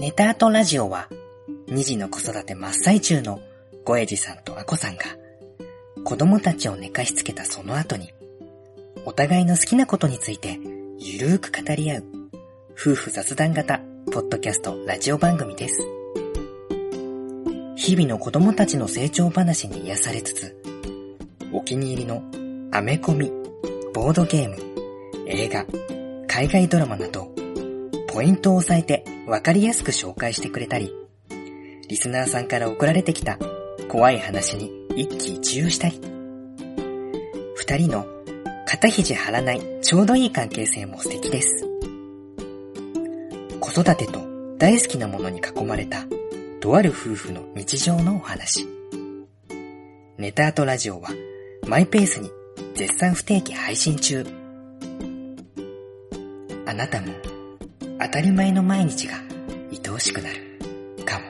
[0.00, 1.10] ネタ後ラジオは、
[1.68, 3.38] 2児の子育て真っ最中の
[3.84, 5.02] ごえじさんとあこさんが、
[6.04, 8.10] 子供たちを寝かしつけたその後に、
[9.04, 10.58] お互いの好きなことについて、
[10.98, 12.04] ゆるーく語り合う、
[12.72, 15.86] 夫婦雑談型、ポッドキャスト、ラジオ番組です。
[17.76, 20.56] 日々の子供たちの成長話に癒されつつ、
[21.52, 22.22] お気に入りの
[22.72, 23.30] アメコミ、
[23.92, 24.56] ボードゲーム、
[25.26, 25.66] 映画、
[26.26, 27.29] 海外ドラマなど、
[28.12, 30.92] ポイントを押さえてわかりやすく紹介してくれたり、
[31.88, 33.38] リスナーさんから送られてきた
[33.88, 36.00] 怖い話に一喜一憂したり、
[37.54, 38.06] 二人の
[38.66, 41.64] 肩肘張らないちょうどいい関係性も素敵です。
[43.60, 44.20] 子育てと
[44.58, 46.04] 大好きなものに囲まれた、
[46.60, 48.66] とある夫婦の日常のお話。
[50.18, 51.10] ネタアートラジオは
[51.66, 52.30] マイペースに
[52.74, 54.26] 絶賛不定期配信中。
[56.66, 57.12] あなたも
[58.02, 59.16] 当たり前の毎日が
[59.70, 61.24] 愛おしくなるかも。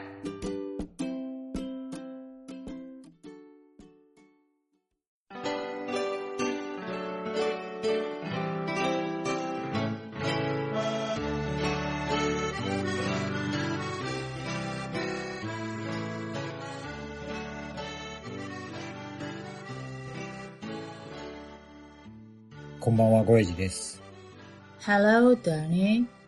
[22.78, 24.00] こんばんは、ごえじです。
[24.80, 26.19] Hello, Danny.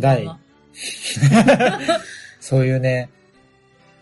[0.00, 0.38] こんばんは。
[2.40, 3.10] そういうね、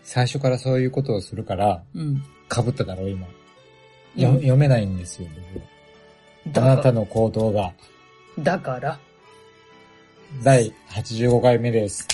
[0.03, 2.23] 最初からそういうことをするから、うん。
[2.49, 3.27] 被っただろう、今。
[3.27, 3.39] うん
[4.21, 5.27] よ読めないんですよ、
[6.45, 6.57] 僕。
[6.57, 7.01] あなたの。
[7.01, 7.73] の行動が。
[8.39, 8.97] だから。
[10.41, 12.07] 第85回目です。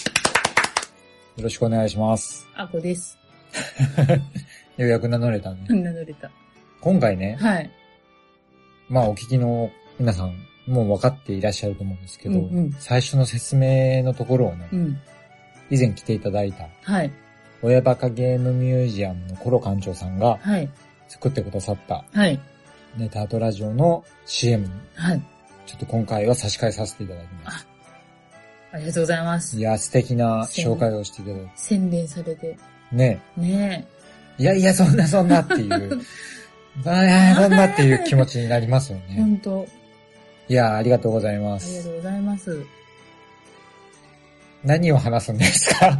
[1.37, 2.47] よろしくお願いします。
[2.55, 3.17] あこです。
[4.77, 5.65] ようやく名乗れたね。
[5.69, 6.31] 名乗れた。
[6.81, 7.69] 今回ね、はい。
[8.89, 9.69] まあお聞きの
[9.99, 10.35] 皆さん、
[10.67, 14.99] もう分かっていらっしゃると思うんですけど、うんうん最初の説明のところをね、うん。
[15.69, 17.11] 以前来ていただいた、はい。
[17.61, 20.69] 親バカゲームミュージアムのコロ館長さんがはい。
[21.07, 22.39] 作ってくださったはい。
[22.97, 25.21] ネタアートラジオの CM に、はい。
[25.65, 27.67] ちょっと今回は差し替えさせていただきます。
[28.71, 29.61] ありがとうございますい。
[29.61, 31.51] や、素敵な紹介をしていただいて。
[31.55, 32.57] 宣伝されて。
[32.91, 33.87] ねね
[34.37, 36.01] いやいや、そんなそんなっていう。
[36.83, 36.93] そん
[37.51, 39.23] なっていう気持ちになりますよね。
[39.23, 39.65] んと。
[40.47, 41.83] いや、ありがとうございまありがす。
[41.85, 42.65] とうございます。
[44.63, 45.99] 何を話すんですか？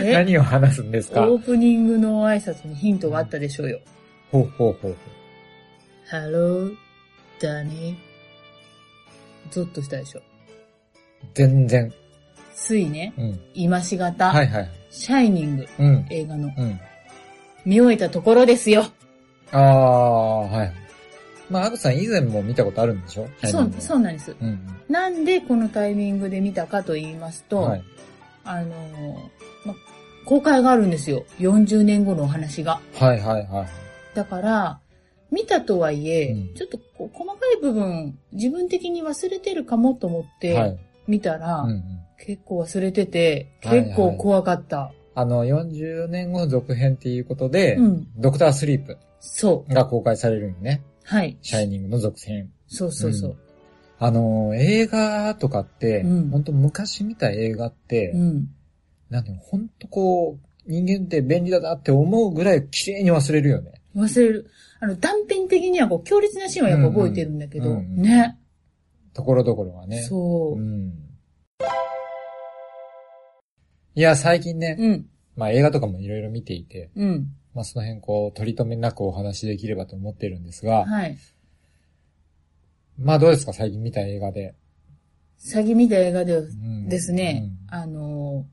[0.00, 0.12] え？
[0.12, 1.22] 何を話すんですか？
[1.28, 3.80] オープニングの挨拶にヒントがあったでしょうよ。
[4.30, 4.94] ほうほうほうほう。
[6.10, 6.72] Hello,
[7.40, 7.94] Danny.
[9.50, 10.22] ゾッとしたでしょ。
[11.34, 11.92] 全然。
[12.54, 13.40] ついね、うん。
[13.54, 14.70] 今しがた、はいはい。
[14.90, 16.06] シャイニングうん。
[16.10, 16.80] 映画のうん。
[17.64, 18.84] 見終えたところですよ。
[19.50, 20.72] ああ、はい。
[21.52, 23.28] まあ、アグさん以前も見たことあるんでしょ？
[23.44, 24.30] そう、そうなんです。
[24.32, 24.36] う。
[24.40, 24.58] うん
[24.88, 27.48] なんでこのタイミングで見たかと言いますうん。
[27.48, 27.82] と、はい。
[28.44, 29.14] あのー
[29.68, 29.74] ま、
[30.26, 31.24] 公開があるんですよ。
[31.38, 32.80] 40年後のお話が。
[32.94, 33.66] はいはいはい。
[34.14, 34.80] だから、
[35.30, 40.78] 見たとはいえ、うんちょっとこう細かい部分、自分的に忘れてるかもと思っはてい。
[41.06, 41.82] 見たら、うんうん。
[42.24, 44.92] 結構忘れてて、はいはい結構怖かった。
[45.14, 48.06] あの、40年後の続編っていうことで、うん。
[48.18, 49.72] ドクタースリープそう。
[49.74, 50.82] が公開されるんよね。
[51.04, 51.38] はい。
[51.42, 52.50] シャイニングの続編。
[52.68, 53.36] そうそうそう。
[53.98, 58.48] あの、映画とかって、うん本当昔見た映画って、うん。
[59.10, 63.74] なんていうの、本当こう、人間って便利だなって思うぐらい綺麗に忘れるよね。
[63.94, 64.50] 忘れる。
[64.80, 68.38] あの、断片的にはこう、強烈なシーンはやっぱ覚えてるんだけど、うんうんうんね。
[69.14, 70.02] ところどころがね。
[70.02, 70.60] そうう。
[70.60, 70.94] ん。
[73.94, 75.06] いや、最近ね、うん。
[75.36, 77.28] まあ映画とかもいろいろ見ていて、うん。
[77.54, 81.18] まあその辺こう、取り留めなくお話しできればと思ってるんですが、はい。
[82.98, 83.52] まあどうですか？
[83.52, 84.54] 最近見た映画で。
[85.40, 88.46] 詐欺見た映画でうんですね、あの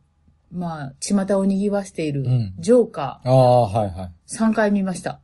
[0.53, 4.11] ー、まあ、巷を賑わしているうん、ジョーカうんああ、はいはい。
[4.35, 5.21] ー、3回見ました。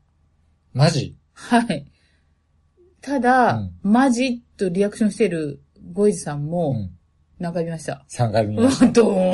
[0.73, 1.17] マジ？
[1.33, 1.85] はい。
[3.01, 5.59] ただ、うんマジとリアクションしてる
[5.91, 6.91] ゴイジさんうも、ん。
[7.39, 8.87] 何回見ました？3回見ました。
[8.93, 9.31] どう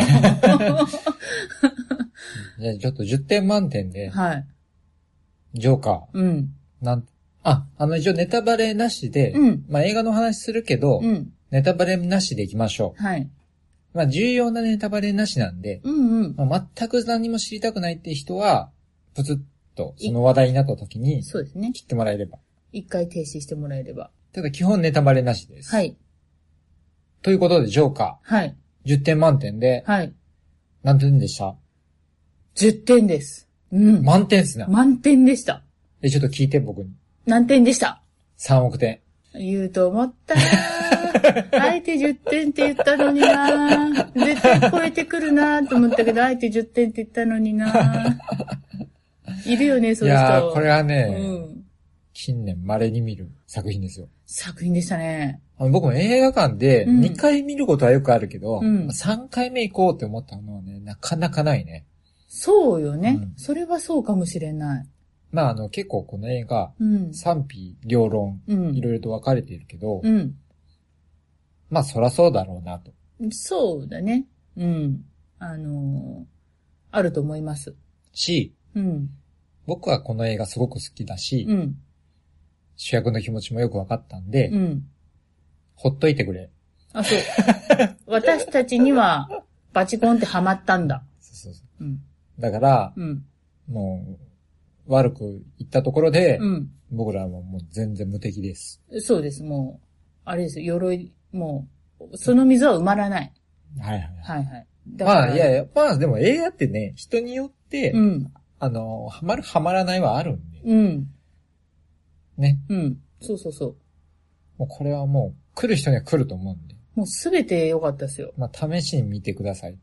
[2.59, 4.45] じゃあちょっと10点満点で、はい。
[5.53, 6.53] ジョーカー、うん。
[6.81, 7.07] なん、
[7.43, 9.65] あ、あの一応ネタバレなしで、うん。
[9.69, 11.33] まあ映画の話するけど、うん。
[11.51, 13.21] ネタバレなしでいきましょはい。
[13.23, 13.29] う。
[13.97, 16.35] まあ重要なネタバレなしなんで、うんうん。
[16.49, 18.71] まあ、全く何も知りたくないって人は、
[19.15, 19.39] プツッ
[19.75, 21.71] とその話題になった時にそうですね。
[21.73, 22.37] 切ってもらえれば。
[22.71, 24.11] 一回停止してもらえれば。
[24.31, 25.71] ただ基本ネタバレなしです。
[25.75, 25.97] はい。
[27.21, 28.55] ということで、ジョーカはい。
[28.85, 30.13] ー、10点満点で、はい。
[30.83, 31.55] 何点でした？
[32.55, 33.47] 10点です。
[33.71, 34.03] うん。
[34.03, 34.67] 満点っすな。
[34.67, 35.63] 満点でした。
[36.01, 36.89] え、ちょっと聞いて僕に。
[37.25, 38.01] 何点でした
[38.39, 38.99] 3億点。
[39.33, 40.41] 言うと思ったな
[41.69, 48.17] あえて10点って言ったのにな絶対超えてくるなと思ったけど、あえて10点って言ったのにな
[49.45, 50.21] いるよね、 そういう人。
[50.23, 51.63] いやー、これはうね、ん。
[52.13, 54.07] 近年稀に見る作品ですよ。
[54.25, 55.39] 作品でしたね。
[55.57, 61.85] 僕も映画館でうん2回見ることはよくあるけど、うん3回目行こうって思ったのはね、なかなかないね。
[62.33, 64.87] そうよね、うんそれはそうかもしれない。
[65.31, 67.13] まああの結構この映画、うん。
[67.13, 68.75] 賛否両論、うん。
[68.75, 70.35] いろいろと分かれているけど、うん。
[71.69, 72.93] まあそらそうだろうなと。
[73.31, 74.27] そうだね。
[74.55, 75.03] うん。
[75.39, 76.23] あのー
[76.93, 77.73] あると思います。
[78.13, 79.09] し、うん。
[79.65, 81.75] 僕はこの映画すごく好きだし、うん。
[82.77, 84.83] 主役の気持ちもよく分かったんで、うん。
[85.75, 86.49] ほっといてくれ。
[86.93, 87.19] あ、そう。
[88.07, 89.29] 私たちには、
[89.73, 91.03] バチコンってハマったんだ。
[91.21, 92.01] そうそうそうん。
[92.49, 93.25] うだから、うん。
[93.67, 94.17] も
[94.87, 96.71] う、悪く言ったところで、うん。
[96.91, 98.81] 僕らはもう全然無敵です。
[98.99, 99.43] そうです。
[99.43, 99.87] もう、
[100.25, 100.75] あれですよ。
[100.75, 101.67] 鎧、も
[101.99, 103.33] う、その水は埋まらない。
[103.79, 104.37] はいはいはい。
[104.37, 104.67] はいはい。
[104.87, 108.33] だからまあ、いやいや、まあでも映画ってね、人によって、うん。
[108.59, 111.07] あの、ハマるハマらないはあるんで、うん。
[112.37, 112.59] ね。
[112.69, 112.97] うん。
[113.21, 113.75] そうそうそう。
[114.57, 118.33] もうこれはもう、来る人には来ると思うんで、もうすべて良かったですよ。
[118.37, 119.77] まあ試しに見てください。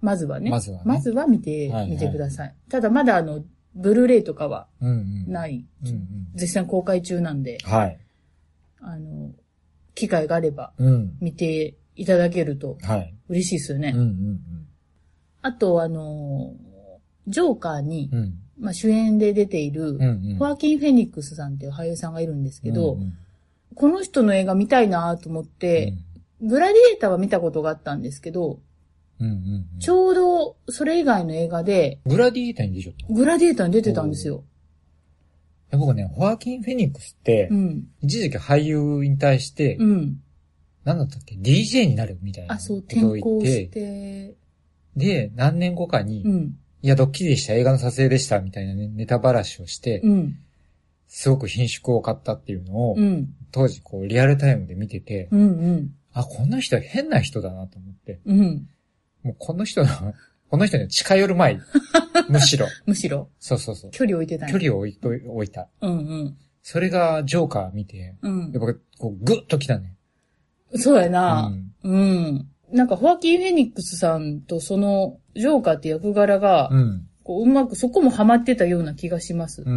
[0.00, 0.50] まずはね。
[0.50, 2.54] まずはねまずは見て、はいはい見てください。
[2.68, 3.44] ただまだあの、
[3.74, 4.92] ブルーレイとかはうんう
[5.28, 5.32] ん。
[5.32, 5.64] ない。
[5.84, 6.28] うんうん。
[6.34, 7.98] 絶賛公開中なんで、はい。
[8.80, 9.32] あの、
[9.94, 11.16] 機会があればうん。
[11.20, 13.14] 見ていただけるとはい。
[13.28, 13.92] 嬉しいですよね。
[13.94, 14.40] うんうん
[15.42, 16.52] あと、あの、
[17.26, 18.18] ジョーカーにうん。
[18.18, 18.34] う、ん。
[18.58, 20.36] まあ、主演で出ている、うんうん。
[20.38, 23.12] ホアキン・フェニックスさんっていう俳優さんがいるんですけど、うんうん
[23.74, 25.94] この人の映画見たいなと思って、
[26.42, 28.58] グラディエーターは見たことがあったんですけど、
[29.20, 29.34] うんうん
[29.74, 29.78] うん。
[29.78, 33.14] ちょうどそれ以外の映画で、グラディエーターに出ちゃった。
[33.14, 34.44] グラディエーターに出てたんですよ。
[35.72, 37.88] 僕ね、ホアキン・フェニックスってう、ん。
[38.02, 40.20] 一時期俳優に対して、うん。
[40.84, 44.34] なんだったっけ ?DJ になるみたいなあ、そう、ことを言って、して、
[44.96, 46.56] で、何年後かに、うん。
[46.82, 50.38] いや、ドッキリでした、映画の撮影でした、みたいなね、ネタばらしをして、うん。
[51.06, 53.34] すごく品縮を買ったっていうのを、うん。
[53.52, 55.40] 当時こう、リアルタイムで見てて、うん。
[55.40, 55.94] うん。
[56.12, 58.68] あ、この人変な人だなと思って、うん。
[59.22, 59.88] もうこの人の、
[60.50, 61.58] この人には近寄る前、
[62.28, 62.66] むしろ。
[62.86, 63.90] むしろ、そうそうそう。
[63.90, 65.68] 距離を置いてたんや距離を置いと置いた。
[65.80, 68.32] うんそれがジョーカー見て、うん。
[68.32, 69.96] うんやっぱこう、グッと来たね。
[70.76, 72.48] そうやな、うんうん。
[72.70, 77.08] なんか、ホアキン・フェニックスさんとその、ジョーカーって役柄が、うん。
[77.24, 79.62] こう、うまく、そこもハマってたような気がします。
[79.62, 79.74] うんう。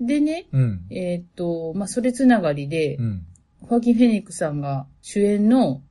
[0.00, 0.06] うんん。
[0.06, 0.86] でね、うん。
[0.90, 3.26] えーっと、まあ、それつながりで、うん。
[3.60, 5.82] ホアキン・フェニックスさんが主演の、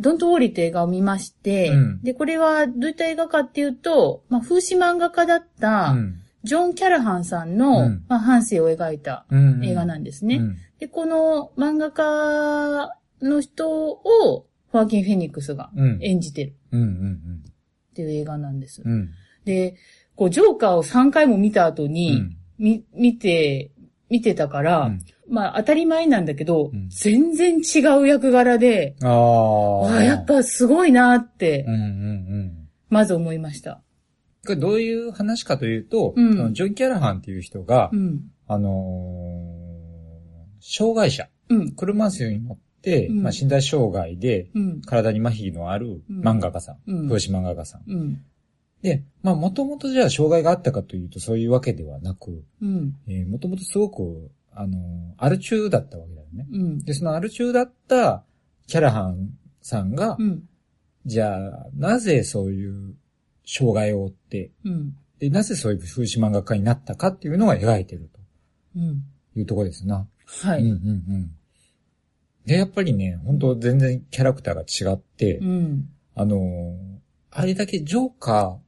[0.00, 6.20] ドント・ウォーリーって映画を見まして、うんで、これはどういった映画かっていうと、まあ、風刺漫画家だった、うん。
[6.44, 9.64] ジョン・キャラハンさんの、うんまあ、半生を描いたうん。
[9.64, 10.36] 映画なんですね。
[10.36, 10.56] うん。
[10.78, 15.98] で、この漫画家の人を、ホアキン・フェニックスがうん。
[16.00, 16.80] 演じてるうん。
[16.80, 17.42] うん。
[17.90, 18.82] っていう映画なんです。
[18.84, 19.10] うん。
[19.44, 19.76] で、
[20.14, 22.36] こう、ジョーカーを3回も見た後うに、ん。
[22.58, 23.72] み、見て、
[24.10, 25.00] 見てたから、うん
[25.30, 30.02] まあ当たり前なんだけど、うん全然違う役柄で、ああ。
[30.02, 32.68] やっぱすごいなってうん、うん、うん。
[32.88, 33.82] まず思いました。
[34.46, 38.20] これどういう話かというと、うんジョン・キャラハンっていう人が、うん。
[38.46, 39.58] あのー
[40.60, 41.72] 障害者、うん。
[41.72, 44.80] 車椅子に乗って、うんまあ、身体障害でうん。
[44.82, 47.82] 体に麻痺のあるうん漫画家さん、うん漫画家さん。
[48.82, 48.90] うん。
[48.90, 52.94] で、まあ、もともとじゃあ障害があったかというとそういうわけではなく、うん。
[53.06, 54.80] えー、もともとすごく、あのー
[55.18, 56.46] アル中だったわけだよね。
[56.52, 56.78] うん。
[56.78, 58.24] で、そのアル中だった
[58.66, 59.30] キャラハン
[59.60, 60.48] さんが、うん。
[61.06, 62.94] じゃあ、なぜそういう
[63.46, 64.96] 障害を負って、うん。
[65.18, 68.10] で、なぜそういう風刺漫画家になったかっていうのが描いてる
[68.76, 69.02] うん。
[69.32, 70.06] というところですな。
[70.42, 70.62] はい。
[70.62, 70.72] うんうんう
[71.18, 71.30] ん。
[72.46, 75.88] で、やっぱりね、本当全然キャラクターが違って、うん。
[76.14, 76.98] あのー
[77.30, 78.62] あれだけジョーカーで、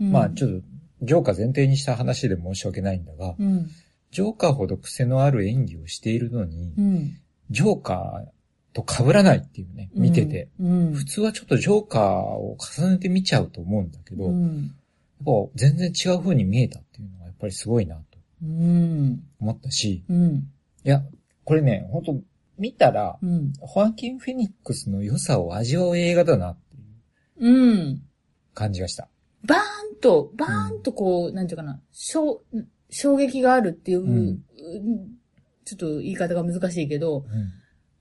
[0.00, 0.66] うんまあちょっと、
[1.02, 3.68] ジョーカー前提にした話で申し訳ないんだが、うん。
[4.10, 7.16] ジョーカーほど癖のある演技をしているのに、うん。
[7.50, 10.48] ジョーカーと被らないっていうね、見てて。
[10.58, 10.92] うん。
[10.94, 14.74] 普通はちょっとジョーカーを重ねて見ちゃうと思うんだけど、やっうん。
[15.24, 18.02] ぱ全然違う風に見えたっていうのがやっぱりすごいなと
[18.42, 19.22] うん。
[19.40, 20.34] 思ったし、うん。
[20.84, 21.02] いや、
[21.44, 22.20] これね、本当
[22.58, 23.52] 見たら、うん。
[23.60, 28.02] ホアキン・フェニックスの良さを味わう映画だなっていううん。
[28.54, 29.08] 感じがした。
[29.44, 32.42] バーンと、バーンとこう、なんていうかな、衝、
[32.90, 34.38] 衝撃があるっていう、んうん
[35.64, 37.26] ちょっと言い方が難しいけど、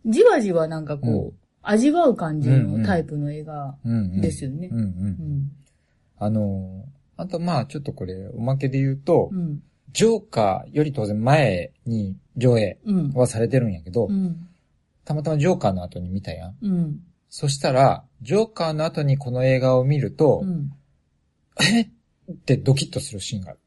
[0.05, 0.11] うん。
[0.11, 1.33] じわじわなんかこう、うん
[1.69, 4.21] 味わう感じうんうんのタイプの映画うん、うん。
[4.21, 4.81] ですよねうんう。。
[4.81, 5.51] うんん。
[6.17, 9.61] あのー、あとまあちょっとこれ、おまけで言うと、うん。
[9.91, 13.11] ジョーカーより当然前に上映うん。
[13.11, 14.47] はされてるんやけど、うん。
[15.03, 16.55] たまたまジョーカーの後に見たやん。
[16.61, 16.99] うん。
[17.29, 20.71] そしたら、ジョーカーの後にこの映画を見ると、うん。
[21.61, 23.59] えってドキッとするシーンがある。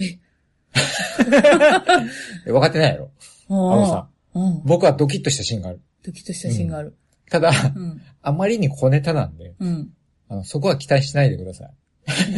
[0.00, 0.18] え？
[2.52, 3.10] 分かってないやろ？
[3.48, 4.62] ああのさ、うん。
[4.64, 5.80] 僕はドキッとしたシーンがある。
[6.04, 6.96] ドキッとしたシーンがある。
[7.30, 8.00] ただ、うん。
[8.22, 9.92] あまりに小ネタなんで、うん。
[10.28, 11.74] あの、そこは期待しないでください。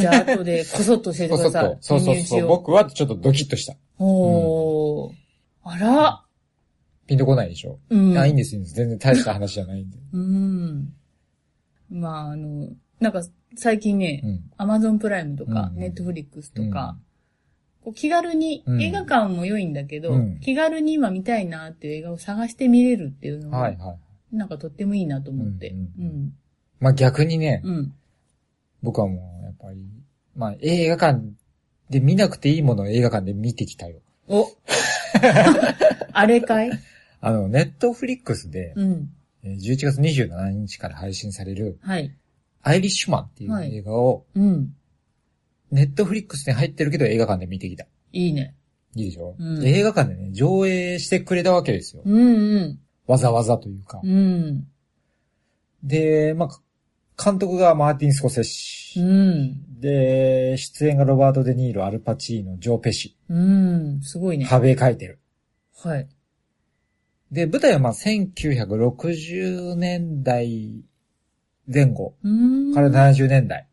[0.01, 1.79] じゃあ、後で、こそっと教えてください。
[1.81, 2.15] そうそうそう。
[2.15, 3.77] 身内を僕はちょっとドキッとした。
[3.99, 5.13] おー。
[5.65, 6.25] あら。
[7.07, 8.19] ピンとこないでしょ、うん。
[8.19, 8.75] あ、いいんです、いいんです。
[8.75, 9.99] 全然大した話じゃないんで。
[10.13, 10.93] うん。
[11.91, 12.69] まあ、あの、
[13.01, 13.23] なんか、
[13.57, 14.51] 最近ねう、ん。
[14.57, 16.97] アマゾンプライムとか、うんネットフリックスとか、
[17.85, 23.97] こう気軽に、うん映画館も良いんだけど、うん気軽に今見たいなっていう映画を探して見れるっていうのが、は。
[24.33, 25.71] なんかとってもいいなと思って。
[25.71, 26.33] ううんん。
[26.81, 27.95] まあ逆にね、うん。
[28.83, 29.87] 僕はもう、やっぱり、
[30.37, 31.21] まあ映画館
[31.91, 34.01] で見なくていいものを映画館で見てきたよ。
[34.29, 34.47] お
[36.13, 36.71] あれかい？
[37.21, 39.11] あの、ネットフリックスで、うん。
[39.45, 42.13] えー11月27日から配信される、はい。
[42.63, 44.75] アイリッシュマンっていうはい映画を、うん。
[45.71, 47.87] ネットフリックスに入ってるけど映画館で見てきた。
[48.13, 48.55] いいね。
[48.95, 52.03] いいでしょ、うんで映画館でね、上映してくれたわけですよ。
[52.05, 52.79] うんうん。
[53.07, 54.01] わざわざというか。
[54.03, 54.67] うん。
[55.83, 59.01] で、まあ、監督がマーティン・スコセッシ。
[59.01, 59.81] うん。
[59.81, 64.01] で、出演がロバート・デ・ニーロ、アルパチーノ、ジョー・ペシ、うん。
[64.03, 64.45] すごいね。
[64.45, 65.21] ハベ書いてる。
[65.83, 66.09] はい。
[67.31, 70.83] で、舞台はまあ1960年代
[71.73, 72.75] 前後うん。
[72.75, 73.67] から70年代。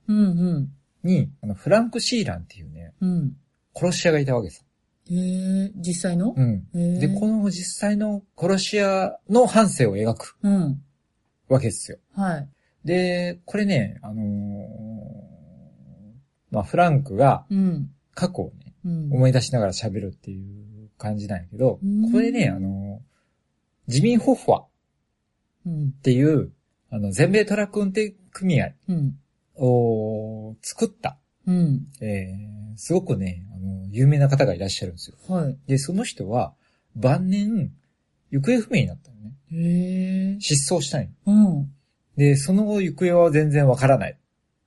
[1.04, 3.34] に、あのフランク・シーランっていうね、うん。
[3.76, 4.66] 殺し屋がいたわけです。
[5.10, 6.34] へえ、実際の？
[6.36, 7.00] うん。
[7.00, 10.82] で、この実際の殺し屋の半生を描くうん。
[11.48, 11.98] わけですよ。
[12.14, 12.50] はい。
[12.84, 14.26] で、これね、あのー
[16.52, 17.92] まあ、フランクがうん。
[18.14, 19.14] 過去をね、うん。
[19.14, 24.68] 思い出しながら喋るっていう感じなんやけどうん、これね、あのージミー・ホッファっ
[25.68, 25.92] うん。
[25.92, 26.52] ていう、
[26.96, 29.16] あの、全米トラック運転組合うん。
[29.58, 31.88] を作った、うん。
[32.00, 35.18] えー、すごくね、あの、有名な方がいらっしゃるんですよ。
[35.28, 35.58] はい。
[35.68, 36.54] で、その人は、
[36.96, 37.74] 晩年、
[38.32, 39.18] 行方不明になったの
[39.52, 40.38] ね。
[40.40, 41.10] 失踪したんよ。
[41.26, 41.72] うん。
[42.16, 44.18] で、その後行方は全然わからない。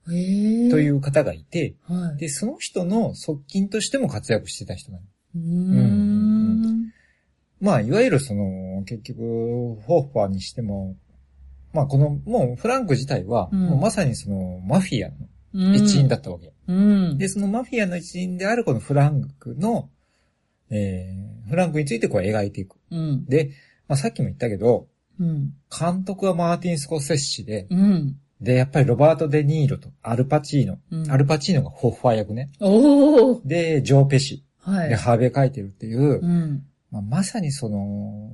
[0.04, 2.18] というう方がいて、はい。
[2.18, 5.04] で、その人の側近としても活躍してた人なの。
[5.35, 6.92] うーん。
[7.61, 10.94] まあ、いわゆるその、結局、ホーファーにしても、
[11.72, 15.14] まあ、この、もうフランク自体は、うんもうまさにその、マフィアの
[15.54, 16.52] うん一員だったわけ。
[16.66, 17.18] うん。
[17.18, 19.88] で、そのマフィアの一員であるこのフランクの、
[20.70, 22.76] えー、フランクについてこう描いていく。
[22.90, 23.25] うん。
[23.25, 23.52] で、
[23.88, 24.87] まあ、さっきも言ったけど、
[25.18, 25.54] うん。
[25.76, 28.16] 監督はマーティン・スコセッシで、うん。
[28.40, 30.78] で、やっぱりロバート・デ・ニーロとアルパチーノ。
[30.90, 32.50] うんアルパチーノがホッファー役ね。
[33.44, 34.44] で、ジョー・ペシ。
[34.60, 34.96] はいで、。
[34.96, 36.64] ハーベイ書いてるっていう、うん。
[36.90, 38.30] まあ、まさにその、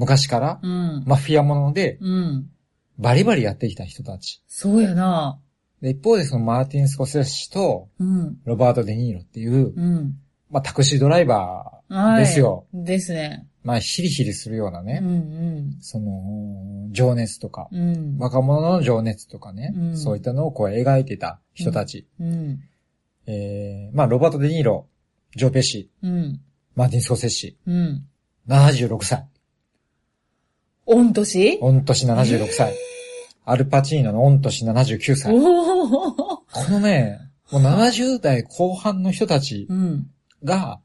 [0.00, 1.04] 昔からうん。
[1.06, 2.50] マフィアものでうん。
[2.98, 4.42] バリバリやってきた人たち。
[4.48, 5.38] そうやな。
[5.82, 8.38] で、一方でそのマーティン・スコセッシとうん。
[8.44, 10.16] ロバート・デ・ニーロっていう、うん。
[10.50, 12.20] まあ、タクシードライバーはい。
[12.20, 12.66] ですよ。
[12.72, 13.46] ですね。
[13.62, 17.94] まあ、ヒリヒリするようなうね、んその、情熱とか、うん。
[17.94, 18.18] うん。
[18.18, 22.06] 若者の情熱とかね、うんそういったのをこう描いてた人たち。
[22.18, 22.60] うん。
[23.26, 24.86] えー、まあ、ロバート・デ・ニーロ、
[25.36, 26.40] ジョー・ペシ、うん。
[26.74, 28.06] マーティン・スコセッシ、うん。
[28.48, 29.26] 76歳。
[30.90, 31.58] 御年？
[31.60, 32.74] 御年76歳。
[33.44, 35.32] アルパチーノの御年79歳。
[35.32, 37.20] このね、
[37.50, 40.10] もう70代後半の人たちうん。
[40.44, 40.80] が、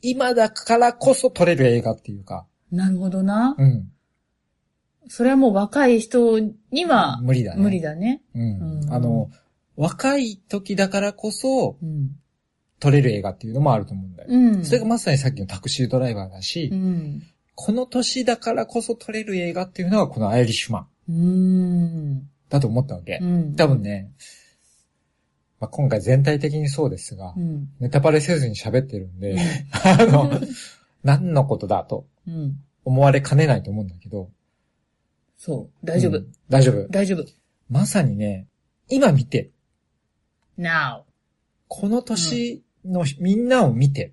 [0.00, 3.54] 今だからこそ撮れる映画っていうか、なるほどな。
[3.58, 3.88] うん。
[5.08, 6.38] それはもう若い人
[6.70, 7.62] には無理だね。
[7.62, 8.22] 無理だね。
[8.34, 8.80] うん。
[8.82, 9.30] うんあの、
[9.76, 12.16] 若い時だからこそうん。
[12.80, 14.28] 撮れる映画っていうのもあると思うんだよ。
[14.28, 14.64] うん。
[14.64, 17.22] それがまさにさっきのタクシードライバーだし、うん。
[17.54, 22.30] この年だからこそ撮れる映画っていうのがこのアイリッシュマンうん。
[22.48, 23.18] だと思ったわけ。
[23.20, 23.56] うん。
[23.56, 24.10] 多分ね、
[25.60, 27.68] まあ、今回全体的にそうですが、うん。
[27.80, 29.36] ネタバレせずに喋ってるんで、
[29.84, 30.30] あの、
[31.02, 32.60] 何のことだとうん。
[32.84, 34.30] 思われかねないと思うんだけど。
[35.38, 35.86] そう。
[35.86, 36.18] 大丈夫。
[36.18, 36.88] うん大丈夫。
[36.88, 37.24] 大丈夫。
[37.68, 38.46] まさにね、
[38.88, 39.50] 今見て、
[40.58, 41.02] now.
[41.68, 44.12] この年のみんなを見て、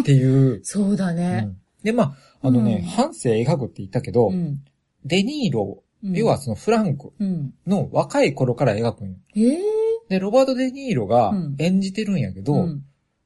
[0.00, 0.60] っていう。
[0.64, 1.48] そうだうね。
[1.82, 4.60] んで、まあ、あのね、うん半生描くって言ったけど、うん。
[5.04, 7.54] デニーロ、うん要は、そのフランクうん。
[7.66, 9.16] の若い頃から描くんよ。
[9.36, 9.58] ええ
[10.08, 12.84] で、ロバート・デ・ニーロがうん演じてるんやけど、うん。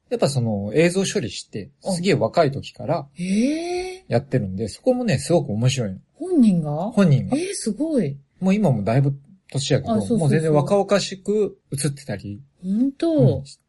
[0.09, 5.99] やっぱその映像処理して、あすげえ若い時からええやってるんで、そこもね、すごく面白いの。
[6.15, 6.71] 本人が？
[6.91, 7.37] 本人が。
[7.37, 8.17] ええすごい。
[8.39, 9.13] もう今もだいぶ
[9.51, 13.59] 年やけど、あそうそうそうもう全然若々しく映ってたり本当、うんし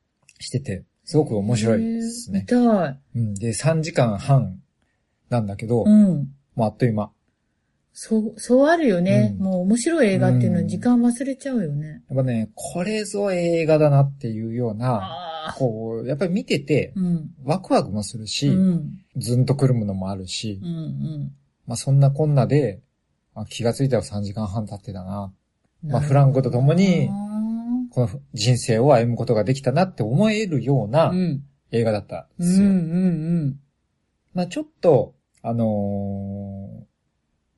[0.40, 3.00] してて、すごく面白いですね見たい。
[3.14, 3.34] うん。
[3.34, 4.61] で、3時間半
[5.32, 6.28] なんだけど、うん。
[6.54, 7.10] もうあっという間。
[7.94, 9.34] そう、そうあるよね。
[9.38, 12.02] うんもう面白い映画っていうのうんは時間忘れちゃうよね。
[12.08, 15.54] やっぱね、これぞ映画だなっていうような。
[15.58, 17.30] こう、やっぱり見ててう、ん。
[17.44, 19.00] ワクワクもするし、うん。
[19.16, 20.68] ずんとくるものもあるし、うん。
[20.68, 21.32] うん。
[21.66, 22.80] まあそんなこんなで、
[23.34, 25.32] あ気がついたら3時間半経ってたな。
[25.82, 27.08] まあフランコと共に
[27.90, 31.42] この人生を歩むことができたなって思えるようなうん。
[31.72, 32.46] 映画だったんうん。
[32.46, 32.68] うですよ。
[32.68, 33.58] ん。
[34.34, 36.92] まあちょっと、あのー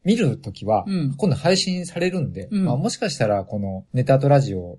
[0.04, 4.78] 見るときは、うん今度配信されるんで、うんまあもしかしたらこのネタとラジオを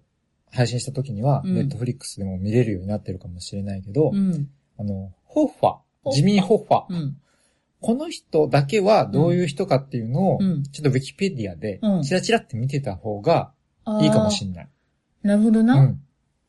[0.51, 4.17] 配信したときには、うんネットフリックスでも見れるようになってるかもしれないけど、うん。
[4.17, 4.49] うん。
[4.77, 7.17] あの、ホッファジミー・ホッファ、うん。
[7.81, 13.51] この人だけはどういう人かっていうのを、うんちょっとウィキペディアでうん、チラチラって見てた方が
[14.01, 14.69] いいかもしれない。
[15.23, 15.75] なるほどな。
[15.79, 16.01] うん。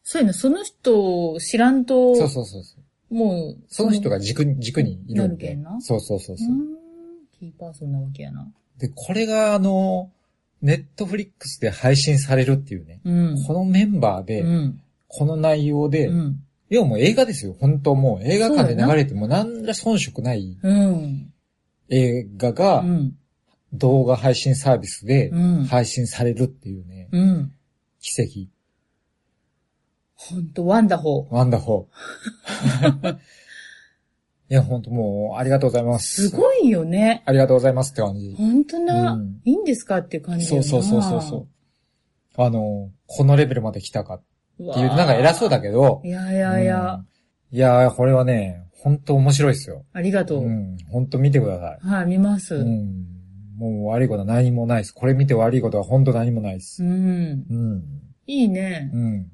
[0.02, 2.84] そういうの、その人を知らんと、そうそうそうそう。
[3.10, 5.58] もう、その人が軸に、軸にいるんで。
[5.80, 6.50] そうそうそうそうう。
[6.52, 6.76] ん。
[7.38, 8.48] キーパーソンなわけやな。
[8.78, 10.10] で、これがあの、
[10.62, 13.00] ネットフリックスで配信されるっていうね。
[13.04, 13.44] うん。
[13.44, 14.80] このメンバーで、うん。
[15.08, 16.42] この内容で、うん。
[16.68, 17.54] 要はもう映画ですよ。
[17.58, 21.32] 本当もう映画館で流れても何ら遜色ないうん。
[21.88, 23.16] 映画がうん。
[23.72, 25.64] 動画配信サービスでうん。
[25.64, 27.52] 配信されるっていうね、うん。
[28.00, 28.55] 奇跡。
[30.16, 31.35] ほんと、ワンダホー。
[31.35, 33.16] ワンダホー。
[34.49, 36.28] いや、本当もう、ありがとうございます。
[36.28, 37.23] すごいよね。
[37.26, 38.35] ありがとうございますって感じ。
[38.37, 42.42] ほんとな、うんいいんですかっていう感じそうそうそうそうそう。
[42.42, 44.20] あの、このレベルまで来たか
[44.58, 47.06] うっていう、なんか偉そうだけどい、やいやいや、うん
[47.52, 49.85] いやー、これはね、本当面白いですよ。
[49.92, 50.44] ありがとう。
[50.44, 52.54] うん、本当見てくださはい、見ます。
[52.54, 52.58] い。
[52.58, 52.61] う。
[52.62, 53.06] うんん。
[53.56, 54.92] もう悪いことは何もないです。
[54.92, 56.85] これ見て悪いことは本当何もないです。
[56.85, 57.44] うん。
[58.26, 58.90] いいね。
[58.92, 59.32] うん。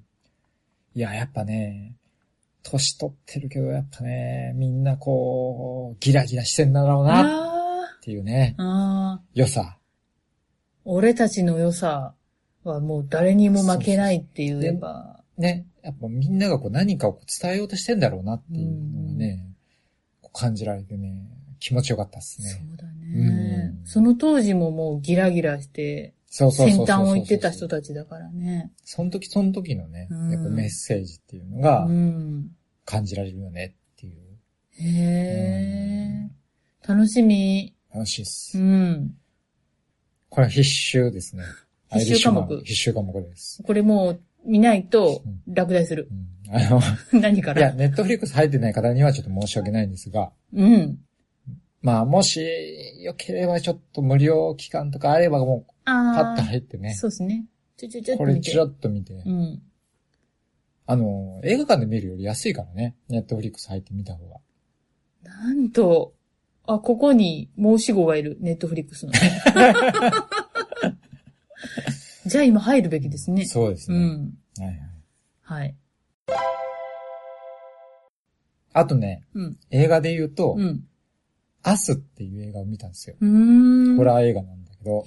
[0.95, 1.95] いや、やっぱね、
[2.63, 9.79] 年取ってるけど、やっぱね、みんなこう、ギラギラしてんだろうな、っあていうね、あ、ああ、良さ。
[10.85, 12.15] 俺たちの良さ
[12.65, 15.21] はもう誰にも負けないって言えば。
[15.39, 19.47] ね、やっぱみんながこう何かを伝えようとしてんだろうなっていうのがね、
[20.21, 21.15] こう感じられてね、
[21.59, 22.67] 気持ちよかったですそね。
[22.75, 28.73] うだね、うんその当時ももうギラギラして、そうそうそう先端を行ってた人たちだからね。
[28.85, 32.49] その時その時のね、うんやっぱメッセージっていうのがうん。
[32.87, 34.23] 感じられるよねっていう。
[34.71, 36.31] へえ、
[36.89, 37.75] 楽しみ。
[37.95, 38.59] 楽しいです。
[38.59, 39.15] うん。
[40.31, 41.45] これは必修ですね。
[41.93, 43.63] 必修科目必修科目です。
[43.63, 46.09] これもう見ないと落第する。
[46.49, 46.81] うん、あの、いや、
[47.21, 47.75] 何から。
[47.75, 50.99] ネットフリックス入ってない方にはちょっと申し訳ないんですが、うん。
[51.83, 52.41] まあ、もし、
[53.01, 55.93] よければちょっと無料期間とかあればもう、パ
[56.35, 56.43] ッと。
[56.43, 56.95] 入ってね。
[56.95, 57.45] そうですね。
[57.77, 58.19] ちょちょちょ。
[58.19, 59.15] ことれチラッと見て。
[59.15, 59.63] うん。
[60.87, 62.95] あの、映画館で見るより安いからね。
[63.09, 64.37] ネットフリックス入ってみた方が。
[65.25, 66.15] なんと、
[66.67, 68.37] あ、ここに申し子がいる。
[68.41, 69.13] ネットフリックスの。
[72.27, 73.45] じゃあ今入るべきですね。
[73.47, 73.97] そうですね。
[73.97, 74.39] うん。
[74.59, 74.79] はいはい。
[75.43, 75.75] はい。
[78.73, 79.59] あとね、うん。
[79.71, 80.85] 映画で言うと、うん。
[81.63, 83.17] アスっていう映画を見たんですよ。
[83.21, 85.05] ホラー映画なんだけど。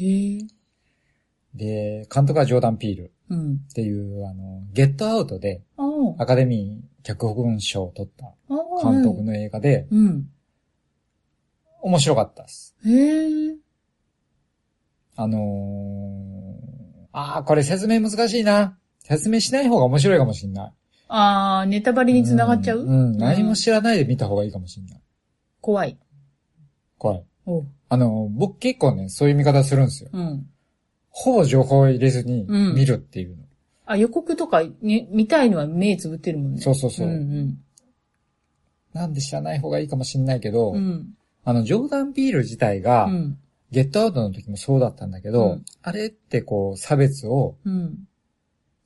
[1.54, 3.56] で、監督はジョーダン・ピールうん。
[3.56, 5.84] っていう、あの、ゲットアウトであ
[6.18, 6.24] あ。
[6.24, 8.34] アカデミー脚本賞を取ったあ
[8.84, 8.92] あ。
[8.92, 10.30] 監督の映画で、うん。
[11.82, 12.76] 面白かったです。
[15.16, 18.78] あのー、あー、これ説明難しいな。
[19.00, 20.74] 説明しない方が面白いかもしんない。
[21.08, 22.80] ああ、ネタバレに繋がっちゃう？
[22.80, 25.02] うん、うん何も知らないで見た方がいいかもしんない。
[25.62, 25.98] 怖い。
[26.98, 27.24] 怖い。
[27.90, 30.10] あの、僕結構ね、そういう見方するんですよ。
[30.14, 30.48] うん。
[31.10, 33.44] ほぼ情報を入れずにうん見るっていうの。
[33.86, 36.62] あ、予告とか、ね、見たいのは目つぶってるもんね。
[36.62, 37.58] そうそうそううん
[38.94, 40.78] なんで知らない方がいいかもしんないけど、うん。
[40.78, 41.14] うん。
[41.44, 43.38] あの、ジョーダン・ピール自体が、うん。
[43.72, 48.08] ゲットアウトの時もそうだったんだけど、うんあれってこう、差別を、うん。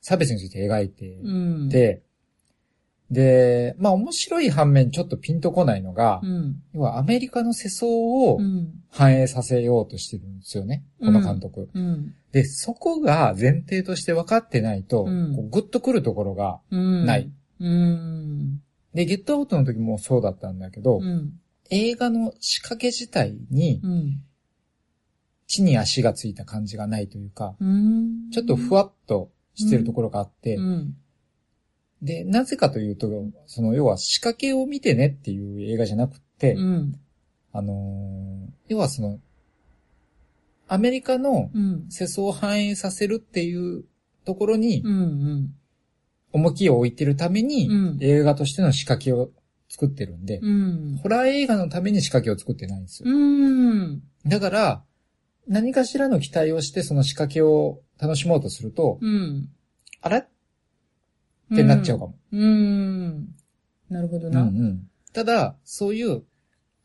[0.01, 1.69] 差別について描いてうん。
[1.69, 2.01] て、
[3.11, 6.61] で、まあ面白い反面ちょっとピンとこないのが、うん。
[6.73, 8.73] 要はアメリカの世相をうん。
[8.91, 11.69] 反映させようとしてるんですよね、この監督。
[11.73, 12.15] うん。
[12.31, 17.05] で、そこが前提として分かってないと、うんグッとくるところがうん。
[17.05, 17.31] ない。
[17.59, 18.61] うん。
[18.93, 21.33] で、ゲットアウトの時もそうだったんだけど、うん。
[21.69, 24.23] 映画の仕掛け自体にうん。
[25.47, 28.29] 地に足がついた感じがないというか、うん。
[28.31, 30.95] ちょっとふわっとしてるところがあって、うん。
[32.01, 33.09] で、なぜかというと、
[33.45, 36.99] その要は仕掛けを見てねっていう映画じゃなくって、うん。
[37.51, 39.19] あのー要はその、
[40.67, 41.85] アメリカのうん。
[41.89, 43.83] 世相を反映させるっていう
[44.25, 45.53] ところに、うん。
[46.31, 49.31] 重きを置いてるために、うん映画としての仕掛けを
[49.67, 50.99] 作ってるんで、うん。
[51.01, 53.09] ホラー映画のために仕掛けを作ってないんですよ。
[53.09, 54.03] うん。
[54.25, 54.83] だから、
[55.47, 59.49] 何かしらの期待をしてその仕掛けを楽しもうとすると、うん。
[60.01, 60.27] あれ？
[61.53, 62.15] ってなっちゃうかも。
[62.31, 63.35] うん。
[63.89, 64.43] なるほどうんうな。
[64.43, 64.87] ん。
[65.13, 66.23] ただ、そういう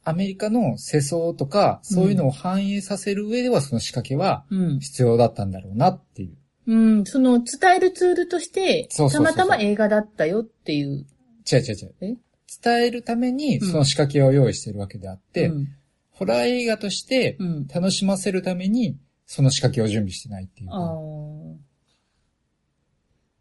[0.03, 4.81] アメリカの世相とか、そういうのを反映させる上ではその仕掛けはうん。
[4.81, 6.37] 必要だったんだろうなっていう。
[6.67, 7.05] うん。
[7.05, 11.07] その、伝えるツールとして、たまたま映画だったよっていう。
[11.51, 11.95] 違う違う違う。
[12.01, 12.17] え？
[12.63, 15.69] 伝えるためにその仕掛けを用意してるわけであって、うん。
[16.13, 17.67] ホラー映画としてうん。
[17.67, 18.97] 楽しませるために
[19.27, 20.95] その仕掛けを準備してないっていうあ。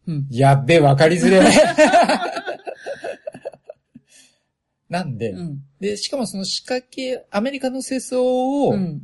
[0.06, 0.26] うん。
[0.30, 1.42] やっべえ、わかりづれえ。
[4.88, 5.58] なんで、うん。
[5.80, 9.02] で、しかもその仕掛け、アメリカの世相をうん。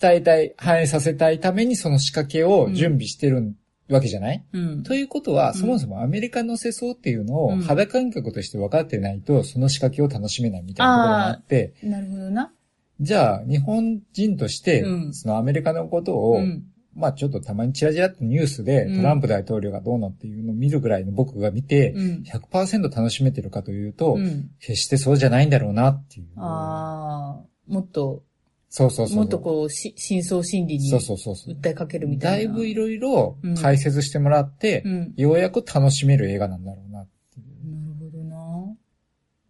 [0.00, 3.56] 伝えたい、反映させたいためにその仕掛けを準備してる
[3.88, 4.82] わけじゃない、うん。
[4.82, 12.52] ということは、んそもそもアメリカの世相っていうのをうん肌感覚として分かってないと、その仕掛けを楽しめないみたいなところがあって、なるほどな。
[13.00, 16.64] じゃあ、日本人としてう、んそのアメリカのことを、うん。
[16.98, 22.22] まあちょっとたまにチラチラっとニュースでうんトランプ大統領がどうのっていうのを見るぐらいの僕が見て、うん。
[22.24, 24.50] 100%楽しめてるかというと、うん。
[24.60, 26.26] 決してそうじゃないんだろうなっていう。
[26.36, 28.24] ああ、もっと、
[28.70, 29.16] そうそうそう。
[29.16, 31.54] もっとこう、し深層心理にそうそうそうそう。
[31.54, 32.52] 訴えかけるみただいな。
[32.52, 35.14] いぶいろいろうん解説してもらって、うん。
[35.16, 37.70] ようやく楽しめる映画なんだろうなっていう。
[37.70, 38.76] なるほどな。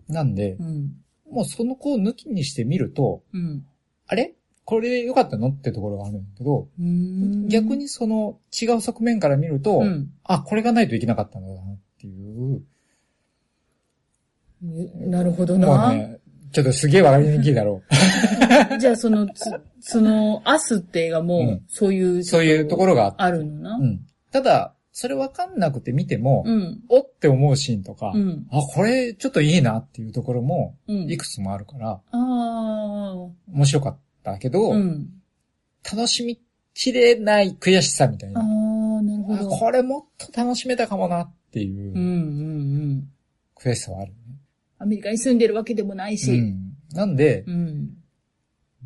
[0.09, 0.93] なんで、うん。
[1.31, 3.67] もうその子を抜きにしてみると、うん。
[4.07, 4.35] あれ？
[4.69, 5.49] これで良かったの？
[5.49, 6.69] ってところがあるんだけど、
[7.49, 10.11] 逆、にその違う側面から見ると、うん。
[10.25, 12.61] あ、これがないといけなかったんだなっていう。
[15.09, 15.95] なるほどな。
[15.95, 16.19] ね、
[16.53, 17.81] ちょっとすげえわかりにくいだろ
[18.79, 19.51] じゃあその、つ
[19.81, 22.23] その、アスって映画もうん、そういう、う。
[22.23, 23.77] そういうところがあるのな。
[23.77, 24.01] うん。
[24.31, 26.83] ただ、それわかんなくて見ても、うん。
[26.91, 28.47] おって思うシーンとか、うん。
[28.51, 31.11] あ、これちょっといいなっていうところも、うん。
[31.11, 33.15] いくつもあるから、ああ。
[33.51, 34.08] 面白かった
[34.39, 35.09] けど、うん。
[35.91, 36.41] 楽しみ
[36.75, 38.99] きれない悔しさみたいああ、な。
[38.99, 39.49] あなるほど。
[39.49, 42.13] これもっと楽しめたかもなっていううんうんう
[42.97, 43.09] ん。
[43.57, 44.19] 悔しさはあるね。
[44.79, 46.31] アメリカに住んでるわけでもないし。
[46.31, 46.73] うん。
[46.93, 47.91] なんで、うん。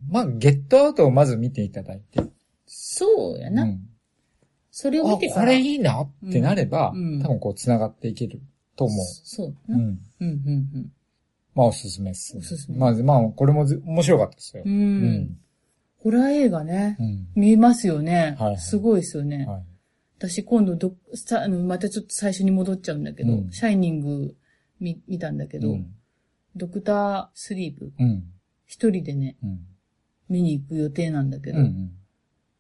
[0.08, 2.20] まあ、ゲットアウトをまず見ていただいて。
[2.66, 3.64] そうやな。
[3.64, 3.88] うん
[4.74, 5.42] それをあ、見てから。
[5.42, 8.40] これいいなってなれば、うんうん多分こう繋がっていける
[8.74, 9.72] と思そうう。
[9.72, 9.76] な。
[9.76, 9.80] う。
[9.80, 10.92] うんんうん
[11.54, 12.36] まあ、おすすめです。
[12.36, 14.68] おすすめまあ、まあ、これもず面白かったですよう。
[14.68, 14.72] ん。
[14.72, 15.38] ううん。
[15.98, 16.96] ホラー映画ね。
[16.98, 17.28] うん。
[17.34, 18.36] 見ますよね。
[18.38, 19.46] はいはいすごいですよね。
[19.46, 19.62] はい。
[20.18, 24.36] 私今度ど、さあの、またちょっと最初に戻っちゃうんだけど、うんシャイニング
[24.80, 25.94] 見、見たんだけど、うん。
[26.56, 28.24] ドクタースリープ、うん。
[28.66, 29.60] 一人でね、うん。
[30.28, 31.92] 見に行く予定なんだけど、うん。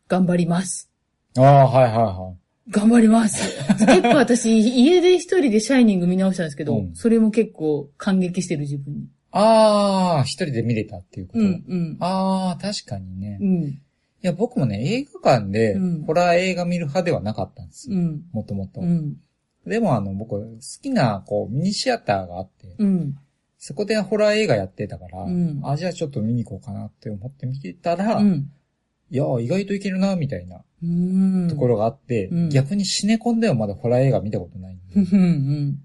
[0.08, 0.90] 頑張ります。
[1.38, 2.41] ああ、はいはいはい。
[2.70, 3.42] 頑張ります。
[3.86, 9.08] 結構私、家で一人でシャイニング見直したんですけど、うんそれも結構感激してる自分に。
[9.32, 11.40] ああ、一人で見れたっていうこと。
[11.40, 11.96] うん、うん。
[12.00, 13.38] ああ、確かにね。
[13.40, 13.78] いうん、
[14.20, 17.96] や、僕もね、映画館でうんホラー映画見る派ではなかったんですよ。
[17.96, 18.84] うん、もともとう。
[18.84, 19.16] ん、
[19.66, 23.16] でもあの、僕、好きな、こう、ミニシアターがあって、うん、
[23.58, 28.50] そこでホラー映画やってたから、うんあ、じゃあちょっと見に行こうかなって思って見てたら、うん。
[29.10, 30.62] いや、意外といけるな、みたいなうん。
[31.48, 35.78] ところがあって、うん逆にシネコンではまだホラー映画見たことないんうん、で、うん。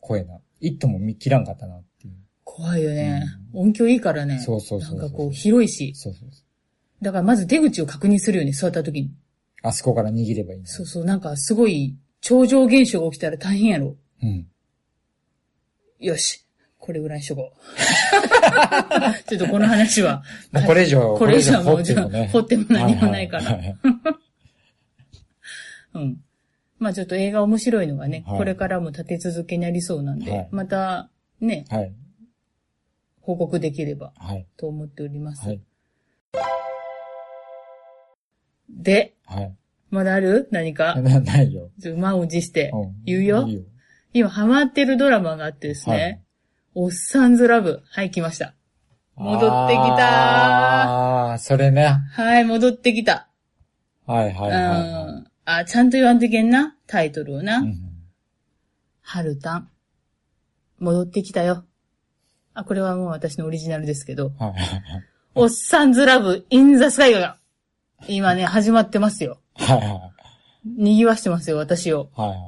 [0.00, 0.38] 怖いな。
[0.60, 2.14] イットも見切らんかったなっていう。
[2.44, 3.24] 怖いよね。
[3.52, 4.38] 音響いいからね。
[4.40, 5.94] そうそうそうなんかこう、広いし。
[5.94, 7.04] そうそうそう。
[7.04, 9.10] だからまず出口を確認するよね、座った時に。
[9.62, 10.68] あそこから握ればいいんだ。
[10.68, 13.96] そうそう、なんかすごい、超常現象が起きたら大変やろ。
[14.22, 14.46] うん。
[15.98, 16.45] よし。
[16.78, 17.56] これぐらいにしとこう。
[19.28, 20.22] ちょっとこの話は。
[20.52, 22.30] もうこれ以上、これ以上はも掘うってもね。
[22.32, 23.44] 掘っても何もないから。
[23.44, 23.76] はいはい
[25.94, 26.20] うん。
[26.78, 31.10] まあちょっと映画面白いのがね、はいこれからも立て続けになりそうなんで、はいまた
[31.40, 31.92] ね、はい。
[33.20, 34.46] 報告できればはい。
[34.56, 35.46] と思っております。
[35.46, 35.60] はい。
[38.70, 39.54] で、はい。
[39.90, 40.48] まだある？
[40.50, 40.94] 何か？
[41.00, 41.70] な、ないよ。
[41.96, 43.48] 満を持してうん言うよ。
[44.12, 46.22] 今ハマってるドラマがあってですね、はい
[46.78, 47.82] おっさんずラブ。
[47.88, 48.52] はい、来ました。
[49.14, 52.02] 戻ってきたああ、それね。
[52.12, 53.28] はい、戻ってきた。
[54.06, 56.76] はいはいはいはうんあ、ちゃんと言わんといけんな。
[56.86, 57.64] タイトルをな。
[59.00, 59.70] はるたん。
[60.78, 61.64] 戻ってきたよ。
[62.52, 64.32] あ、これはもう私のオリジナルですけど。
[64.38, 64.80] はいはいはい。
[65.34, 67.38] おっさんずラブ、インザスカイが、
[68.06, 69.38] 今ね、始まってますよ。
[69.54, 70.10] はいは
[70.66, 72.10] 賑わしてますよ、私を。
[72.18, 72.20] い。
[72.20, 72.38] はいはい。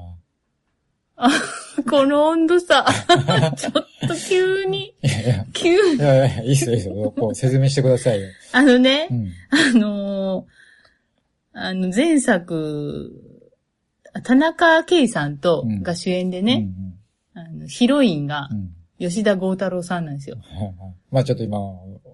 [1.17, 1.31] あ、
[1.89, 2.85] この温度差。
[3.57, 3.73] ちょっ
[4.09, 7.13] と急に、いやいや、急いやいや、いいっすよ、いいっすよ。
[7.17, 8.29] こう、説明してくださいよ。
[8.53, 9.33] あのねう、ん。
[9.51, 10.45] あのー
[11.61, 13.13] あの、前作、
[14.23, 16.69] 田中圭さんとうんが主演でうんね、
[17.35, 18.59] あのヒロインがうん。
[18.59, 18.75] うん。
[19.01, 20.37] 吉田剛太郎さんなんですよ。
[20.41, 20.75] はいはい。
[21.13, 21.59] まあちょっと今、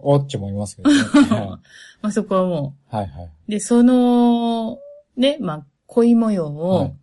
[0.02, 0.98] おっちもいますけどね。
[1.34, 1.58] は
[2.02, 3.24] まあそこはもいはいはい。
[3.48, 3.50] う。
[3.50, 4.78] で、その、
[5.16, 6.94] ね、まあ恋模様を、はい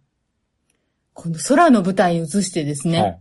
[1.13, 3.19] この空の舞台に移してですね、はい。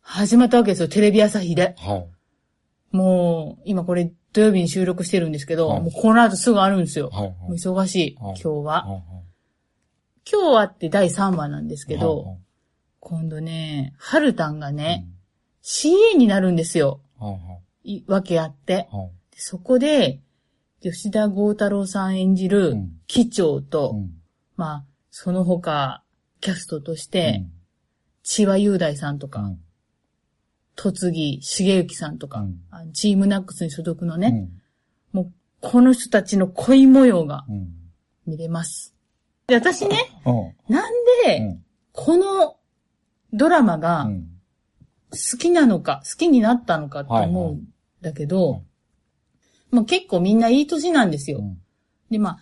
[0.00, 1.74] 始まったわけですよ、テレビ朝日で。
[1.78, 1.96] は
[2.92, 2.96] い。
[2.96, 7.10] もう、今これ土曜日に収録してるんですけど、はいもうこの後すぐあるんですよ。
[7.10, 7.32] はいはい。
[7.32, 9.02] もう忙しい、はい今日は。
[10.30, 12.38] 今日はって第3話なんですけど、はい
[13.00, 15.06] 今度ね、ハルタンがはいね、
[15.62, 17.00] CA になるんですよ。
[17.18, 17.36] は
[17.84, 18.88] いわけあって。
[19.34, 20.20] そこで、
[20.80, 24.10] 吉田剛太郎さん演じるうん機長と、うん
[24.56, 26.02] まあ、その他、
[26.40, 27.52] キャストとして、うん
[28.24, 29.58] 千葉雄大さんとか、うん
[30.76, 32.44] 戸次重幸さんとか、
[32.92, 34.48] チームナックスに所属のね、
[35.12, 37.68] うんもう、この人たちの恋模様がうん。
[38.26, 38.94] 見れます。
[39.46, 39.96] で、私ね、
[40.26, 40.72] うん。
[40.72, 41.64] なんうで、ん。
[41.92, 42.56] この
[43.32, 44.28] ドラマがうん。
[45.10, 47.64] 好きなのか、好きになったのかって思うん
[48.02, 48.62] だけど、はい
[49.70, 51.40] もう結構みんないい年なんですよ。
[51.40, 51.58] うん。
[52.10, 52.38] で、まあ、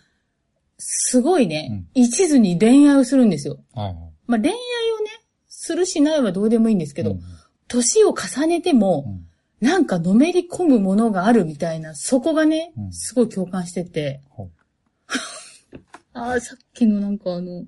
[0.78, 3.58] すごいね、一途に恋愛をするんですよ。
[3.74, 3.96] はいはい。
[4.26, 5.10] まあ恋愛をね、
[5.48, 7.20] するしないはどうでもいいんですけど、うん
[7.68, 9.26] 年を重ねても、うん
[9.58, 14.20] なんかのめり込むものがあるみたいな、そこがね、うんすごい共感してて、
[16.12, 17.64] ああ、さっきのなんかあの、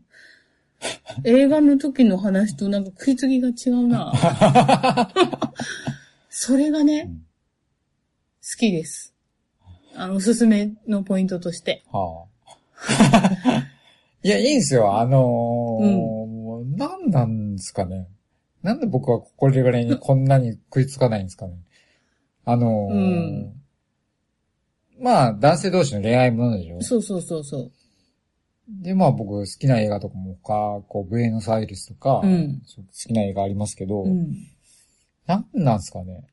[1.24, 4.12] 映画の時の話となんか食いつぎが違うな。
[6.28, 7.24] それがね、うん
[8.50, 9.14] 好きです。
[9.94, 11.84] あの、おすすめのポイントとして。
[11.92, 12.27] はあ。
[14.22, 14.98] いや、いいんですよ。
[14.98, 18.08] あのーうん何なんですかね。
[18.62, 21.54] なんで僕はこれぐらいにこんなに食いつかないんですかね。
[22.44, 23.52] あのーうん
[25.00, 26.82] まあ、男性同士の恋愛ものでしょ。
[26.82, 27.72] そうそうそうそう。
[28.68, 34.34] で、まあ僕好きな映画とかも他、こう、ブエノスアイレスとか、うん好きな映画ありますけど、うん。
[35.26, 36.24] なんなんですかね。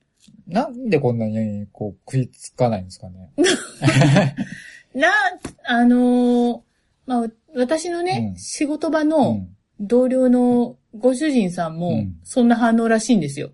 [0.48, 3.32] なんでこんなに、こう、食いつかないんですかね。
[4.96, 5.10] な、
[5.66, 6.60] あのー
[7.06, 9.50] まあ、私のね、うん仕事場うのん。
[9.80, 13.52] 同僚のご主人さんもうん、そんな反応らしいんですよ。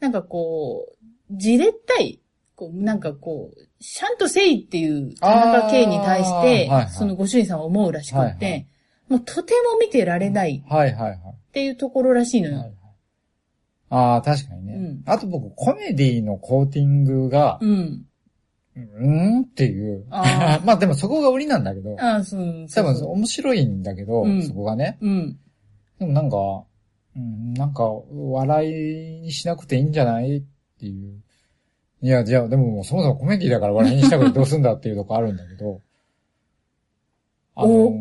[0.00, 2.20] なんかこう、じれったい、
[2.56, 8.66] こう、なんかこう、シャンとせいっていう田中圭に対してあーはいはい、そのご主人さんは思うらしくって、はいはい
[9.08, 11.18] もうとても見てられないはいはいはい。
[11.18, 11.18] っ
[11.52, 12.54] ていうところらしいのよ。
[12.54, 12.74] はいはい
[13.90, 14.74] ああ、確かにね。
[14.74, 18.06] うんあと僕、コメディのコーティングが、うん。
[18.76, 19.06] うー
[19.40, 19.42] ん？
[19.42, 20.06] っていう。
[20.10, 24.98] あ まあでもそこが売りなんだけど、ああ、そう、多そう分面白いんだけど、うんそこがね。
[25.00, 25.38] うん。
[25.98, 26.64] でもなんか、
[27.14, 30.42] うん、なんか、笑いにしなくていいんじゃないっ
[30.80, 31.22] ていう。
[32.00, 35.80] いや、じゃあ、でもそもそもコメディだから笑いにしたくてどうすんだっていうとこあるんだけど。
[37.54, 37.92] あのーおう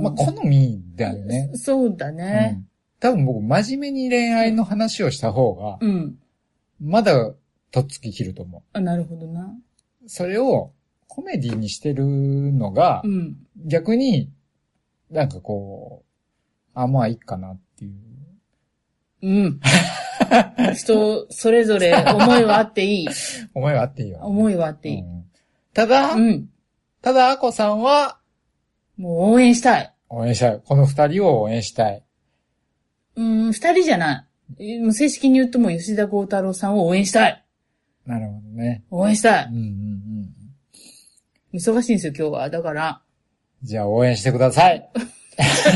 [0.00, 1.50] んまあ、好みだよね。
[1.54, 2.58] そうだうね。
[2.62, 2.68] ん。
[3.00, 6.18] 多分僕、真面目に恋愛の話をした方が、うん。
[6.78, 7.32] まだ、
[7.70, 9.56] とっつき切ると思あ、なるほどな。
[10.08, 10.10] う。
[10.10, 10.72] それを、
[11.06, 13.36] コメディにしてるのがう、ん。
[13.66, 14.30] 逆に、
[15.10, 17.94] なんかこう、あ、まあいいかなっていう。
[19.22, 19.60] うん。
[20.74, 23.08] 人、それぞれ思いはあっていい。
[23.54, 25.00] 思いはあっていいよ、思いはあっていい。
[25.00, 25.18] うん
[25.78, 26.48] ただ、うん。
[27.02, 28.18] ただ、アコさんは、
[28.96, 29.94] もう応援したい。
[30.08, 30.60] 応援したい。
[30.64, 32.02] この二人を応援したい。
[33.14, 34.26] うん、二人じゃな
[34.58, 34.92] い。
[34.92, 37.44] 正式に言うともう吉田剛太郎さんを応援したい。
[38.08, 38.82] なるほどね。
[38.90, 39.44] 応援したい。
[39.48, 41.58] うんうんうん。
[41.58, 42.48] 忙しいんですよ、今日は。
[42.48, 43.02] だから。
[43.62, 44.88] じゃあ応援してください。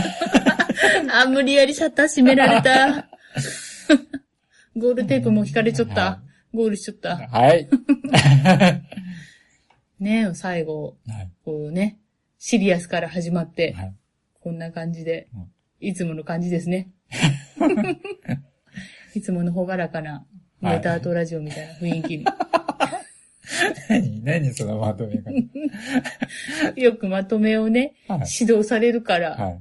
[1.13, 3.11] あ、無理やりシャッター閉められた。
[4.75, 6.23] ゴールテープも引かれちゃっはた。
[6.55, 7.17] ゴールしちゃった。
[7.17, 7.69] はい。
[10.01, 11.31] ね最後、はい。
[11.45, 11.99] こうね、
[12.39, 13.95] シリアスから始まって、はい。
[14.41, 16.91] こんな感じでうん、いつもの感じですね。
[19.15, 20.25] いつものほがらかな、
[20.63, 22.25] メタアートラジオみたいな雰囲気に。
[23.89, 24.25] 何？
[24.25, 24.55] 何？
[24.55, 25.31] そのまとめ方。
[26.81, 29.55] よくまとめをね、はい指導されるから、はい。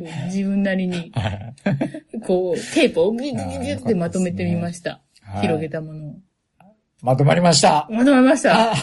[0.00, 1.54] こう自分なりに、はい。
[2.20, 4.90] こう、テープをギュギュギュギュってまとめてみました。
[5.22, 6.14] はい広げたものを。
[7.02, 7.86] まとまりました。
[7.90, 8.74] まとめました。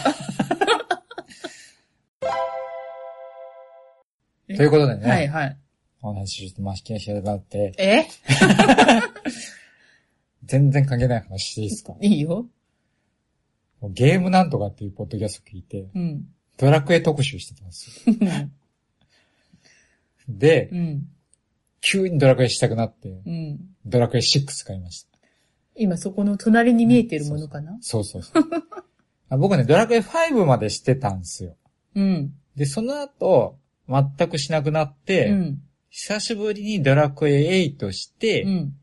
[4.56, 5.56] ということでね、はいはい。
[6.02, 8.06] お話ししてまして、調べって、え
[10.46, 11.94] 全然関係ない話していいですか？
[12.00, 12.46] いいよ。
[13.82, 16.24] ゲームなんとかっていうポッドキャスト聞いて、うん。
[16.56, 18.16] ドラクエ特集してたんですよ。
[20.28, 21.08] でう、ん。
[21.80, 23.60] 急にドラクエしたくなって、うん。
[23.84, 25.08] ドラクエ6買いました。
[25.76, 27.76] 今そこの隣に見えてるものかな？
[27.80, 28.44] そうそうそう。
[29.28, 31.56] あ僕ね、ドラクエ5までしてたんですよ。
[31.94, 32.34] うん。
[32.56, 35.62] で、その後、全くしなくなって、うん。
[35.90, 38.76] 久しぶりにドラクエ8して、うん。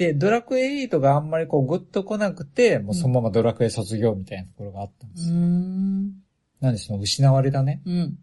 [0.00, 5.34] で、ドラクエ8があんまりこうグッと来なくて、もうそのままドラクエ卒業みたいなところがあったんですよ。
[5.34, 6.12] うーん。
[6.58, 8.18] なんでその失われたね、うん。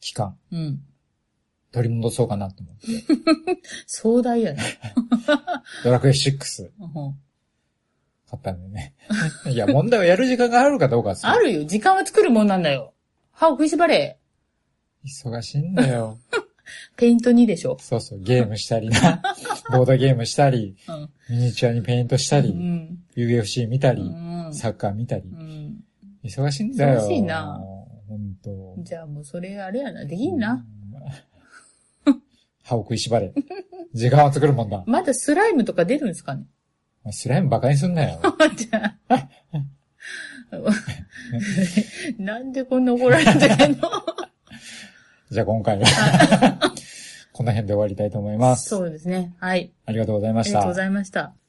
[0.00, 0.80] 期間、うん。
[1.72, 2.86] 取り戻そうかなと思って。
[3.86, 4.62] 壮大やな。
[5.84, 7.18] ドラクエ6うん
[8.30, 8.94] 買ったんでね。
[9.52, 11.64] いや、問題はやる時間があるかどうかですよあるよ。
[11.66, 12.94] 時間は作るもんなんだよ。
[13.32, 14.18] 歯を食いしばれ。
[15.04, 16.18] 忙しいんだよ。
[16.96, 17.76] ペイント2でしょ？
[17.80, 19.22] そうそう、ゲームしたりな。
[19.70, 21.10] ボードゲームしたり、うん。
[21.36, 22.98] ミニチュアにペイントしたうり、ん。
[23.16, 24.50] UFC 見たうり、ん。
[24.52, 25.34] サッカー見たりう。
[25.36, 25.80] ん。
[26.24, 27.00] 忙しいんだよ。
[27.00, 27.60] 忙しいな
[28.08, 28.74] 本当。
[28.82, 30.04] じゃあもうそれあれやな。
[30.04, 30.64] できんな。
[32.06, 32.22] うん。
[32.62, 33.32] 歯を食いしばれ。
[33.94, 34.82] 時間は作るもんだ。
[34.86, 36.44] まだスライムとか出るんですかね？
[37.12, 38.20] スライムバカにすんなよ。
[38.56, 39.28] じゃあ。
[42.18, 43.32] なんでこんな怒られて
[43.68, 43.88] んの？
[45.30, 45.84] じゃあ今回は、
[47.32, 48.68] この辺で終わりたいと思います。
[48.68, 49.32] そうですね。
[49.38, 49.70] はい。
[49.86, 50.74] ありがとうございましたありがとうご。
[50.74, 51.39] ざいました。